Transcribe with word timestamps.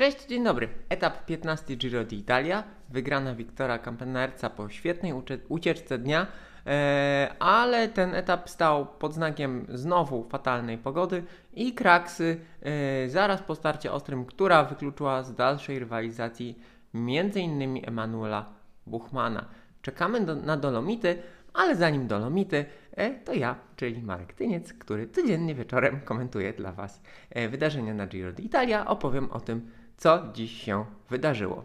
Cześć, 0.00 0.26
dzień 0.26 0.44
dobry. 0.44 0.68
Etap 0.88 1.26
15 1.26 1.76
Giro 1.76 2.04
d'Italia. 2.04 2.64
Wygrana 2.88 3.34
Wiktora 3.34 3.78
Campenerca 3.78 4.50
po 4.50 4.68
świetnej 4.68 5.12
ucieczce 5.48 5.98
dnia, 5.98 6.26
e, 6.66 7.34
ale 7.38 7.88
ten 7.88 8.14
etap 8.14 8.50
stał 8.50 8.86
pod 8.86 9.14
znakiem 9.14 9.66
znowu 9.68 10.28
fatalnej 10.28 10.78
pogody 10.78 11.24
i 11.54 11.74
kraksy 11.74 12.40
e, 12.62 13.08
zaraz 13.08 13.42
po 13.42 13.54
starcie 13.54 13.92
ostrym, 13.92 14.24
która 14.24 14.64
wykluczyła 14.64 15.22
z 15.22 15.34
dalszej 15.34 15.78
rywalizacji 15.78 16.58
m.in. 16.94 17.80
Emanuela 17.86 18.52
Buchmana. 18.86 19.44
Czekamy 19.82 20.20
do, 20.20 20.34
na 20.34 20.56
Dolomity, 20.56 21.22
ale 21.52 21.76
zanim 21.76 22.06
Dolomity, 22.06 22.64
e, 22.92 23.10
to 23.10 23.32
ja, 23.32 23.56
czyli 23.76 24.02
Marek 24.02 24.32
Tyniec, 24.32 24.72
który 24.72 25.08
codziennie 25.08 25.54
wieczorem 25.54 26.00
komentuje 26.00 26.52
dla 26.52 26.72
Was 26.72 27.02
wydarzenia 27.50 27.94
na 27.94 28.06
Giro 28.06 28.32
d'Italia. 28.32 28.86
Opowiem 28.86 29.30
o 29.30 29.40
tym, 29.40 29.70
co 30.00 30.22
dziś 30.32 30.62
się 30.64 30.84
wydarzyło. 31.10 31.64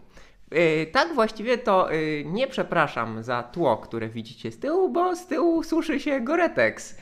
E, 0.51 0.85
tak 0.85 1.13
właściwie 1.13 1.57
to 1.57 1.89
nie 2.25 2.47
przepraszam 2.47 3.23
za 3.23 3.43
tło, 3.43 3.77
które 3.77 4.09
widzicie 4.09 4.51
z 4.51 4.59
tyłu, 4.59 4.89
bo 4.89 5.15
z 5.15 5.27
tyłu 5.27 5.63
suszy 5.63 5.99
się 5.99 6.21
Goretex. 6.21 6.97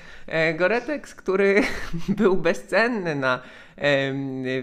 Goretex, 0.56 1.16
który 1.16 1.62
był 2.20 2.36
bezcenny 2.36 3.16
na 3.16 3.40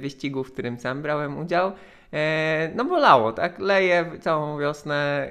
wyścigu, 0.00 0.44
w 0.44 0.52
którym 0.52 0.78
sam 0.78 1.02
brałem 1.02 1.38
udział. 1.38 1.72
No 2.74 2.84
bolało, 2.84 3.32
tak? 3.32 3.58
Leje 3.58 4.10
całą 4.20 4.58
wiosnę. 4.58 5.30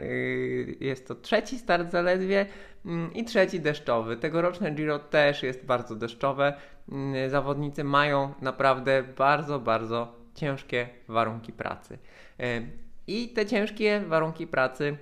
Jest 0.79 1.07
to 1.07 1.15
trzeci 1.15 1.59
start 1.59 1.91
zaledwie. 1.91 2.45
Mm, 2.85 3.13
I 3.13 3.25
trzeci 3.25 3.59
deszczowy. 3.59 4.17
Tegoroczne 4.17 4.71
Giro 4.71 4.99
też 4.99 5.43
jest 5.43 5.65
bardzo 5.65 5.95
deszczowe. 5.95 6.53
Mm, 6.91 7.29
zawodnicy 7.29 7.83
mają 7.83 8.33
naprawdę 8.41 9.03
bardzo, 9.17 9.59
bardzo 9.59 10.18
ciężkie 10.39 10.89
warunki 11.07 11.53
pracy. 11.53 11.97
E, 12.39 12.61
I 13.07 13.29
te 13.29 13.45
ciężkie 13.45 14.01
warunki 14.07 14.47
pracy 14.47 14.97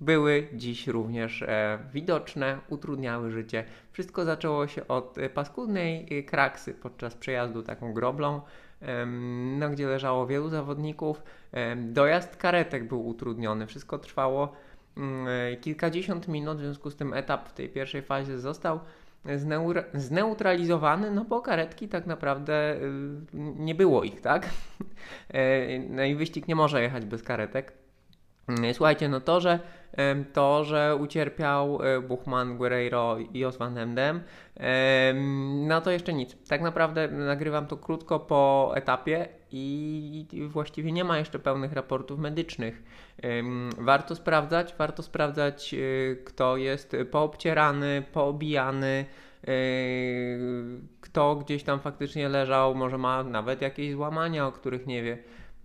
były 0.00 0.48
dziś 0.52 0.86
również 0.86 1.42
e, 1.42 1.78
widoczne, 1.92 2.58
utrudniały 2.68 3.30
życie. 3.30 3.64
Wszystko 3.92 4.24
zaczęło 4.24 4.66
się 4.66 4.88
od 4.88 5.18
e, 5.18 5.30
paskudnej 5.30 6.24
kraksy 6.26 6.74
podczas 6.74 7.14
przejazdu 7.14 7.62
taką 7.62 7.92
groblą, 7.92 8.40
no, 9.58 9.70
gdzie 9.70 9.86
leżało 9.86 10.26
wielu 10.26 10.48
zawodników. 10.48 11.22
Dojazd 11.76 12.36
karetek 12.36 12.88
był 12.88 13.06
utrudniony. 13.06 13.66
Wszystko 13.66 13.98
trwało 13.98 14.52
Mm, 14.96 15.28
e, 15.28 15.56
kilkadziesiąt 15.56 16.28
minut, 16.28 16.58
w 16.58 16.60
związku 16.60 16.90
z 16.90 16.96
tym 16.96 17.14
etap 17.14 17.48
w 17.48 17.52
tej 17.52 17.68
pierwszej 17.68 18.02
fazie 18.02 18.38
został 18.38 18.80
zneutralizowany, 19.94 21.10
no 21.10 21.24
bo 21.24 21.42
karetki 21.42 21.88
tak 21.88 22.06
naprawdę 22.06 22.76
y, 22.76 22.80
nie 23.34 23.74
było 23.74 24.04
ich, 24.04 24.20
tak? 24.20 24.48
E, 25.34 25.78
no 25.96 26.04
i 26.04 26.14
wyścig 26.14 26.48
nie 26.48 26.54
może 26.54 26.82
jechać 26.82 27.04
bez 27.04 27.22
karetek. 27.22 27.79
Mm, 28.48 28.74
słuchajcie, 28.74 29.08
no 29.08 29.20
to, 29.20 29.40
że 29.40 29.58
to, 30.32 30.64
że 30.64 30.96
ucierpiał 30.96 31.82
e, 31.82 32.00
Buchman, 32.00 32.56
Guerreiro 32.56 33.18
i 33.18 33.38
Jos 33.38 33.56
van 33.56 33.74
Hemden, 33.74 34.20
no 35.66 35.80
to 35.80 35.90
jeszcze 35.90 36.12
nic. 36.12 36.36
Tak 36.48 36.60
naprawdę 36.60 37.08
nagrywam 37.08 37.66
to 37.66 37.76
krótko 37.76 38.20
po 38.20 38.72
etapie 38.74 39.28
i 39.52 40.26
właściwie 40.48 40.92
nie 40.92 41.04
ma 41.04 41.18
jeszcze 41.18 41.38
pełnych 41.38 41.72
raportów 41.72 42.18
medycznych. 42.18 42.82
Warto 43.78 44.14
sprawdzać, 44.14 44.74
warto 44.78 45.02
sprawdzać, 45.02 45.74
e, 45.74 46.16
kto 46.16 46.56
jest 46.56 46.96
poobcierany, 47.10 48.02
poobijany, 48.12 49.04
e, 49.44 49.52
kto 51.00 51.36
gdzieś 51.36 51.62
tam 51.62 51.80
faktycznie 51.80 52.28
leżał, 52.28 52.74
może 52.74 52.98
ma 52.98 53.22
nawet 53.22 53.62
jakieś 53.62 53.92
złamania, 53.92 54.46
o 54.46 54.52
których 54.52 54.86
nie 54.86 55.02
wie. 55.02 55.18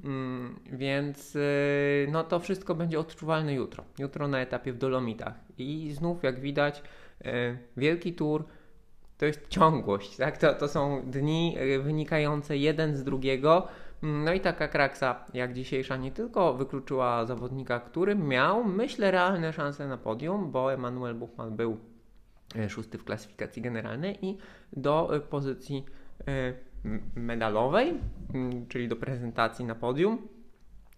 Mm, 0.03 0.59
więc 0.71 1.35
y, 1.35 2.07
no 2.11 2.23
to 2.23 2.39
wszystko 2.39 2.75
będzie 2.75 2.99
odczuwalne 2.99 3.53
jutro. 3.53 3.83
Jutro 3.99 4.27
na 4.27 4.39
etapie 4.39 4.73
w 4.73 4.77
Dolomitach. 4.77 5.33
I 5.57 5.91
znów, 5.94 6.23
jak 6.23 6.39
widać, 6.39 6.83
y, 7.25 7.57
wielki 7.78 8.13
tour 8.13 8.45
to 9.17 9.25
jest 9.25 9.47
ciągłość, 9.47 10.17
tak? 10.17 10.38
To, 10.38 10.53
to 10.53 10.67
są 10.67 11.01
dni 11.05 11.57
y, 11.59 11.79
wynikające 11.79 12.57
jeden 12.57 12.95
z 12.95 13.03
drugiego. 13.03 13.67
Mm, 14.03 14.23
no 14.23 14.34
i 14.34 14.39
taka 14.39 14.67
kraksa 14.67 15.25
jak 15.34 15.53
dzisiejsza 15.53 15.97
nie 15.97 16.11
tylko 16.11 16.53
wykluczyła 16.53 17.25
zawodnika, 17.25 17.79
który 17.79 18.16
miał, 18.16 18.63
myślę, 18.63 19.11
realne 19.11 19.53
szanse 19.53 19.88
na 19.88 19.97
podium, 19.97 20.51
bo 20.51 20.73
Emanuel 20.73 21.16
Buchmann 21.16 21.55
był 21.55 21.78
szósty 22.69 22.97
w 22.97 23.03
klasyfikacji 23.03 23.61
generalnej 23.61 24.25
i 24.25 24.38
do 24.73 25.11
pozycji 25.29 25.85
medalowej, 27.16 27.94
czyli 28.69 28.88
do 28.88 28.96
prezentacji 28.96 29.66
na 29.66 29.75
podium. 29.75 30.28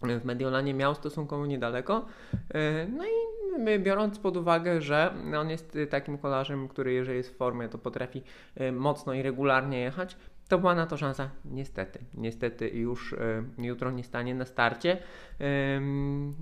W 0.02 0.24
Mediolanie 0.24 0.74
miał 0.74 0.94
stosunkowo 0.94 1.46
niedaleko. 1.46 2.06
E, 2.54 2.86
no 2.86 3.04
i 3.06 3.78
biorąc 3.78 4.18
pod 4.18 4.36
uwagę, 4.36 4.80
że 4.80 5.14
on 5.40 5.50
jest 5.50 5.78
takim 5.90 6.18
kolarzem, 6.18 6.68
który 6.68 6.92
jeżeli 6.92 7.16
jest 7.16 7.34
w 7.34 7.36
formie, 7.36 7.68
to 7.68 7.78
potrafi 7.78 8.22
e, 8.56 8.72
mocno 8.72 9.14
i 9.14 9.22
regularnie 9.22 9.80
jechać, 9.80 10.16
to 10.48 10.58
była 10.58 10.74
na 10.74 10.86
to 10.86 10.96
szansa. 10.96 11.30
Niestety, 11.44 11.98
niestety 12.14 12.68
już 12.68 13.12
e, 13.12 13.44
jutro 13.58 13.90
nie 13.90 14.04
stanie 14.04 14.34
na 14.34 14.44
starcie. 14.44 14.98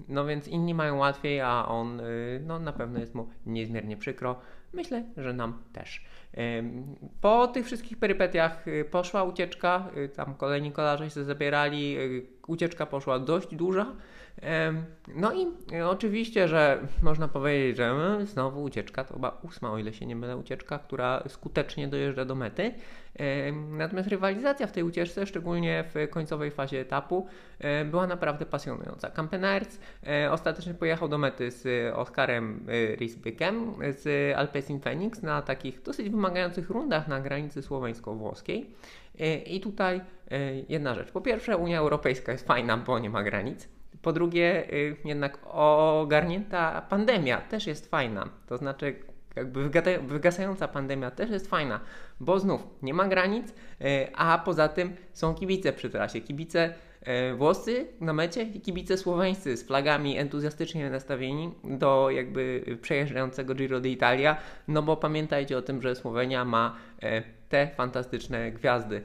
No 0.09 0.27
więc 0.27 0.49
inni 0.49 0.75
mają 0.75 0.97
łatwiej, 0.97 1.41
a 1.41 1.67
on 1.69 2.01
no, 2.41 2.59
na 2.59 2.73
pewno 2.73 2.99
jest 2.99 3.15
mu 3.15 3.29
niezmiernie 3.47 3.97
przykro. 3.97 4.37
Myślę, 4.73 5.05
że 5.17 5.33
nam 5.33 5.63
też. 5.73 6.05
Po 7.21 7.47
tych 7.47 7.67
wszystkich 7.67 7.99
perypetiach 7.99 8.69
y, 8.69 8.85
poszła 8.91 9.25
ucieczka, 9.25 9.91
y, 9.97 10.09
tam 10.09 10.35
kolejni 10.35 10.73
kolarze 10.73 11.11
się 11.11 11.25
zabierali, 11.25 11.99
y, 11.99 12.27
ucieczka 12.47 12.87
poszła 12.87 13.19
dość 13.19 13.55
duża. 13.55 13.87
No 15.15 15.33
i 15.33 15.47
oczywiście, 15.85 16.49
że 16.49 16.79
można 17.03 17.29
powiedzieć, 17.29 17.77
że 17.77 18.19
znowu 18.27 18.63
ucieczka, 18.63 19.05
to 19.05 19.15
chyba 19.15 19.41
ósma, 19.43 19.73
o 19.73 19.79
ile 19.79 19.93
się 19.93 20.07
nie 20.07 20.17
mylę, 20.17 20.37
ucieczka, 20.37 20.79
która 20.79 21.23
skutecznie 21.29 21.89
dojeżdża 21.89 22.25
do 22.25 22.35
mety. 22.35 22.75
Natomiast 23.71 24.09
rywalizacja 24.09 24.67
w 24.67 24.73
tej 24.73 24.83
ucieczce, 24.83 25.27
szczególnie 25.27 25.85
w 25.95 26.11
końcowej 26.11 26.51
fazie 26.51 26.81
etapu, 26.81 27.27
była 27.85 28.07
naprawdę 28.07 28.47
pasjonująca. 28.47 29.11
Kampenerz 29.11 29.69
ostatecznie 30.31 30.75
pojechał 30.75 31.09
do 31.09 31.19
mety 31.19 31.51
z 31.51 31.95
Oskarem 31.95 32.67
Risbykiem 32.99 33.73
z 33.91 34.37
Alpecin 34.37 34.81
Phoenix 34.81 35.23
na 35.23 35.43
takich 35.43 35.83
dosyć 35.83 36.11
wymagających 36.11 36.71
rundach 36.71 37.09
na 37.09 37.21
granicy 37.21 37.63
słoweńsko-włoskiej. 37.63 38.71
I 39.47 39.61
tutaj 39.61 40.01
jedna 40.69 40.95
rzecz. 40.95 41.11
Po 41.11 41.21
pierwsze, 41.21 41.57
Unia 41.57 41.79
Europejska 41.79 42.33
jest 42.33 42.47
fajna, 42.47 42.77
bo 42.77 42.99
nie 42.99 43.11
ma 43.11 43.23
granic. 43.23 43.69
Po 44.03 44.13
drugie, 44.13 44.73
y, 44.73 44.97
jednak 45.05 45.39
ogarnięta 45.53 46.83
pandemia 46.89 47.41
też 47.41 47.67
jest 47.67 47.91
fajna. 47.91 48.29
To 48.47 48.57
znaczy, 48.57 48.97
jakby 49.37 49.71
wygasająca 50.01 50.69
pandemia 50.69 51.11
też 51.11 51.31
jest 51.31 51.51
fajna, 51.51 51.81
bo 52.21 52.39
znów 52.39 52.67
nie 52.83 52.95
ma 52.95 53.09
granic, 53.09 53.55
a 54.15 54.43
poza 54.45 54.69
tym 54.69 54.97
są 55.13 55.35
kibice 55.35 55.73
przy 55.73 55.91
trasie. 55.91 56.21
Kibice 56.21 56.75
włoscy 57.37 57.87
na 58.01 58.13
mecie 58.13 58.43
i 58.43 58.61
kibice 58.61 58.97
słoweńscy 58.97 59.57
z 59.57 59.67
flagami 59.67 60.19
entuzjastycznie 60.19 60.91
nastawieni 60.91 61.51
do 61.65 62.11
jakby 62.11 62.65
przejeżdżającego 62.83 63.55
Giro 63.55 63.81
d'Italia, 63.81 64.37
no 64.69 64.83
bo 64.83 64.97
pamiętajcie 64.97 65.59
o 65.59 65.63
tym, 65.63 65.83
że 65.83 65.95
Słowenia 65.95 66.45
ma 66.45 66.77
te 67.49 67.69
fantastyczne 67.77 68.53
gwiazdy. 68.53 69.03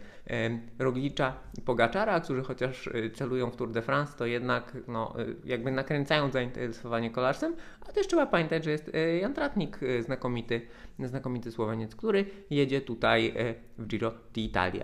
Roglicza 0.79 1.33
i 1.57 1.61
Pogaczara, 1.61 2.19
którzy 2.19 2.43
chociaż 2.43 2.89
celują 3.13 3.51
w 3.51 3.55
Tour 3.55 3.71
de 3.71 3.81
France, 3.81 4.17
to 4.17 4.25
jednak 4.25 4.77
no, 4.87 5.13
jakby 5.45 5.71
nakręcają 5.71 6.31
zainteresowanie 6.31 7.09
kolarzem, 7.09 7.55
a 7.89 7.91
też 7.91 8.07
trzeba 8.07 8.25
pamiętać, 8.25 8.63
że 8.63 8.71
jest 8.71 8.91
Jan 9.21 9.33
Tratnik, 9.33 9.79
znakomity, 9.99 10.61
znakomity 10.99 11.51
Słoweniec, 11.51 11.95
który 11.95 12.25
jedzie 12.49 12.81
tutaj 12.81 13.33
w 13.77 13.87
Giro 13.87 14.13
d'Italia. 14.33 14.83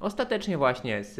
Ostatecznie 0.00 0.58
właśnie 0.58 1.04
z, 1.04 1.14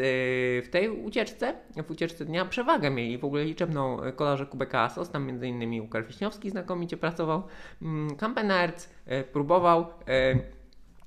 w 0.66 0.68
tej 0.70 0.88
ucieczce, 1.06 1.54
w 1.86 1.90
ucieczce 1.90 2.24
dnia 2.24 2.44
przewagę 2.44 2.90
mieli. 2.90 3.18
W 3.18 3.24
ogóle 3.24 3.44
liczebną 3.44 3.98
kolarze 4.16 4.46
Kubeka 4.46 4.80
Asos, 4.80 5.10
tam 5.10 5.44
innymi 5.44 5.80
Łukasz 5.80 6.04
Wiśniowski 6.04 6.50
znakomicie 6.50 6.96
pracował, 6.96 7.42
mm, 7.82 8.16
Kampenerc 8.16 8.88
próbował 9.32 9.86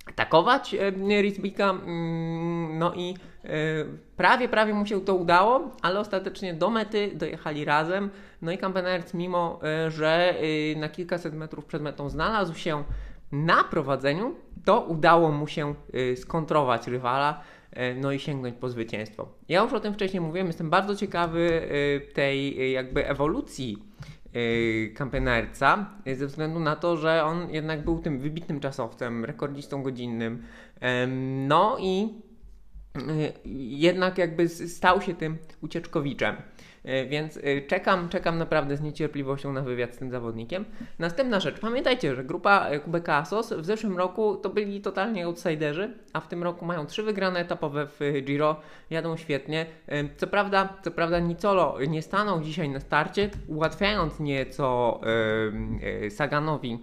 atakować 0.10 0.74
e, 0.74 1.22
Rizbika, 1.22 1.70
mm, 1.70 2.80
no 2.80 2.94
i 2.94 3.14
e, 3.44 3.50
prawie, 4.18 4.50
prawie 4.50 4.74
mu 4.74 4.86
się 4.86 5.02
to 5.02 5.16
udało, 5.16 5.72
ale 5.82 6.00
ostatecznie 6.00 6.54
do 6.54 6.70
mety 6.70 7.12
dojechali 7.16 7.66
razem, 7.66 8.10
no 8.42 8.52
i 8.52 8.58
Kampenerc 8.58 9.14
mimo, 9.14 9.60
e, 9.64 9.92
że 9.92 10.36
na 10.76 10.90
kilkaset 10.90 11.34
metrów 11.34 11.66
przed 11.66 11.82
metą 11.82 12.10
znalazł 12.10 12.56
się 12.56 12.84
na 13.32 13.64
prowadzeniu, 13.64 14.36
to 14.66 14.82
udało 14.82 15.32
mu 15.32 15.48
się 15.48 15.76
skontrować 16.16 16.88
rywala, 16.88 17.42
no 17.96 18.12
i 18.12 18.20
sięgnąć 18.20 18.56
po 18.56 18.70
zwycięstwo. 18.70 19.28
Ja 19.50 19.62
już 19.62 19.74
o 19.74 19.80
tym 19.80 19.94
wcześniej 19.94 20.22
mówiłem, 20.22 20.48
jestem 20.48 20.70
bardzo 20.70 20.96
ciekawy 20.96 21.62
tej 22.14 22.72
jakby 22.72 23.08
ewolucji 23.08 23.78
Kampenerca 24.96 25.90
ze 26.16 26.28
względu 26.28 26.60
na 26.60 26.76
to, 26.76 26.98
że 26.98 27.24
on 27.24 27.50
jednak 27.52 27.84
był 27.84 28.00
tym 28.00 28.20
wybitnym 28.20 28.60
czasowcem, 28.60 29.26
rekordzistą 29.26 29.84
godzinnym. 29.84 30.44
No 31.48 31.78
i 31.80 32.14
jednak 33.70 34.18
jakby 34.18 34.50
stał 34.50 35.02
się 35.02 35.14
tym 35.14 35.38
ucieczkowiczem. 35.62 36.36
E, 36.84 37.06
więc 37.06 37.38
e, 37.38 37.62
czekam, 37.62 38.10
czekam 38.10 38.38
naprawdę 38.38 38.78
z 38.78 38.82
niecierpliwością 38.82 39.54
na 39.54 39.62
wywiad 39.62 39.96
z 39.96 39.98
tym 39.98 40.12
zawodnikiem. 40.12 40.66
Następna 41.00 41.40
rzecz. 41.40 41.60
Pamiętajcie, 41.60 42.16
że 42.16 42.24
grupa 42.24 42.68
Kubeka 42.84 43.16
Asos 43.16 43.54
w 43.54 43.66
zeszłym 43.66 43.98
roku 43.98 44.36
to 44.36 44.50
byli 44.50 44.82
totalnie 44.82 45.26
outsiderzy, 45.26 45.94
a 46.14 46.20
w 46.20 46.28
tym 46.28 46.44
roku 46.44 46.66
mają 46.66 46.86
trzy 46.86 47.04
wygrane 47.04 47.40
etapowe 47.40 47.88
w 47.88 48.00
Giro. 48.24 48.62
Jadą 48.90 49.18
świetnie. 49.18 49.66
Co 50.18 50.28
prawda, 50.28 50.78
co 50.84 50.92
prawda 50.92 51.20
Nicolo 51.20 51.78
nie 51.88 52.02
stanął 52.02 52.42
dzisiaj 52.42 52.70
na 52.70 52.80
starcie, 52.80 53.30
ułatwiając 53.48 54.20
nieco 54.20 55.00
Saganowi 56.10 56.80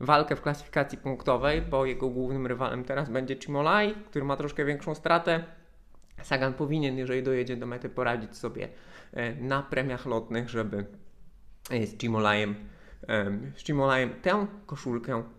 walkę 0.00 0.36
w 0.36 0.42
klasyfikacji 0.42 0.98
punktowej, 0.98 1.62
bo 1.62 1.86
jego 1.86 2.08
głównym 2.08 2.46
rywalem 2.46 2.84
teraz 2.84 3.10
będzie 3.10 3.36
Cimolai, 3.36 3.94
który 3.94 4.24
ma 4.24 4.36
troszkę 4.36 4.64
większą 4.64 4.94
stratę. 4.94 5.44
Sagan 6.22 6.54
powinien, 6.54 6.98
jeżeli 6.98 7.22
dojedzie 7.22 7.56
do 7.56 7.66
mety, 7.66 7.88
poradzić 7.88 8.36
sobie 8.36 8.68
e, 9.12 9.34
na 9.34 9.62
premiach 9.62 10.06
lotnych, 10.06 10.48
żeby 10.48 10.86
e, 11.70 11.86
z 11.86 11.96
Cimolajem, 11.96 12.54
z 13.56 13.62
Cimolajem 13.62 14.10
tę 14.22 14.46
koszulkę 14.66 15.22
E, 15.22 15.37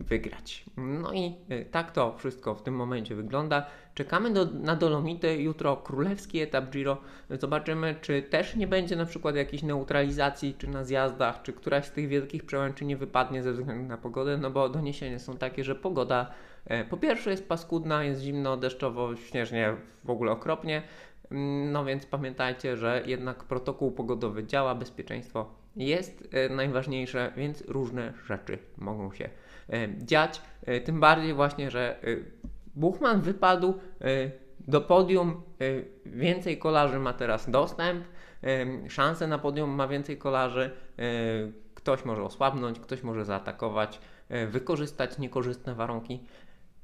wygrać. 0.00 0.64
No 0.76 1.12
i 1.12 1.34
e, 1.48 1.64
tak 1.64 1.92
to 1.92 2.16
wszystko 2.18 2.54
w 2.54 2.62
tym 2.62 2.74
momencie 2.74 3.14
wygląda. 3.14 3.66
Czekamy 3.94 4.30
do, 4.30 4.44
na 4.44 4.76
Dolomity, 4.76 5.42
jutro 5.42 5.76
królewski 5.76 6.40
etap 6.40 6.70
Giro. 6.70 7.00
Zobaczymy, 7.30 7.94
czy 8.00 8.22
też 8.22 8.56
nie 8.56 8.66
będzie 8.66 8.96
na 8.96 9.06
przykład 9.06 9.36
jakiejś 9.36 9.62
neutralizacji, 9.62 10.54
czy 10.58 10.68
na 10.68 10.84
zjazdach, 10.84 11.42
czy 11.42 11.52
któraś 11.52 11.84
z 11.84 11.92
tych 11.92 12.08
wielkich 12.08 12.46
przełęczy 12.46 12.84
nie 12.84 12.96
wypadnie 12.96 13.42
ze 13.42 13.52
względu 13.52 13.88
na 13.88 13.98
pogodę, 13.98 14.38
no 14.38 14.50
bo 14.50 14.68
doniesienia 14.68 15.18
są 15.18 15.36
takie, 15.36 15.64
że 15.64 15.74
pogoda 15.74 16.30
e, 16.66 16.84
po 16.84 16.96
pierwsze 16.96 17.30
jest 17.30 17.48
paskudna, 17.48 18.04
jest 18.04 18.20
zimno, 18.20 18.56
deszczowo, 18.56 19.16
śnieżnie, 19.16 19.76
w 20.04 20.10
ogóle 20.10 20.32
okropnie. 20.32 20.82
Mm, 21.30 21.72
no 21.72 21.84
więc 21.84 22.06
pamiętajcie, 22.06 22.76
że 22.76 23.02
jednak 23.06 23.44
protokół 23.44 23.92
pogodowy 23.92 24.44
działa, 24.46 24.74
bezpieczeństwo 24.74 25.54
jest 25.76 26.28
najważniejsze, 26.50 27.32
więc 27.36 27.64
różne 27.68 28.12
rzeczy 28.26 28.58
mogą 28.78 29.12
się 29.12 29.28
E, 29.28 29.43
dziać. 29.98 30.42
E, 30.62 30.80
tym 30.80 31.00
bardziej 31.00 31.34
właśnie, 31.34 31.70
że 31.70 32.02
e, 32.02 32.16
Buchman 32.74 33.20
wypadł 33.20 33.74
do 34.60 34.80
podium, 34.80 35.42
więcej 36.06 36.58
kolarzy 36.58 36.98
ma 36.98 37.12
teraz 37.12 37.50
dostęp, 37.50 38.04
szanse 38.88 39.26
na 39.26 39.38
podium 39.38 39.70
ma 39.70 39.88
więcej 39.88 40.18
kolarzy, 40.18 40.70
ktoś 41.74 42.04
może 42.04 42.22
osłabnąć, 42.22 42.80
ktoś 42.80 43.02
może 43.02 43.24
zaatakować, 43.24 44.00
wykorzystać 44.48 45.18
niekorzystne 45.18 45.74
warunki. 45.74 46.20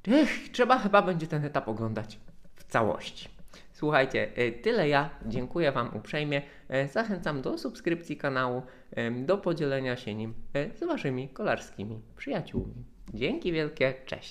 Ech, 0.09 0.31
trzeba 0.53 0.79
chyba 0.79 1.03
będzie 1.03 1.27
ten 1.27 1.45
etap 1.45 1.69
oglądać 1.69 2.19
w 2.57 2.65
całości. 2.65 3.40
Słuchajcie, 3.73 4.29
tyle 4.63 4.89
ja. 4.89 5.11
Dziękuję 5.27 5.73
Wam 5.73 5.97
uprzejmie. 5.97 6.43
Zachęcam 6.93 7.43
do 7.43 7.59
subskrypcji 7.59 8.17
kanału, 8.17 8.63
do 9.25 9.39
podzielenia 9.39 9.97
się 9.97 10.15
nim 10.15 10.35
z 10.75 10.85
Waszymi 10.85 11.29
kolarskimi 11.29 12.01
przyjaciółmi. 12.17 12.85
Dzięki 13.15 13.53
wielkie, 13.53 13.95
cześć. 14.07 14.29